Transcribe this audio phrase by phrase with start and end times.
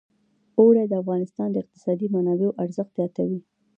[0.59, 3.39] اوړي د افغانستان د اقتصادي منابعو ارزښت زیاتوي.